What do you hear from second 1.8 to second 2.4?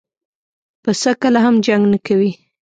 نه کوي.